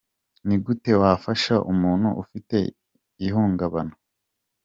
[0.47, 2.57] Ni gute wafasha umuntu ufite
[3.27, 3.93] ihungabana?.